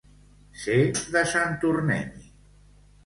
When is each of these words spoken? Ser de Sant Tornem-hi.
Ser 0.61 0.77
de 1.17 1.23
Sant 1.33 1.53
Tornem-hi. 1.65 2.27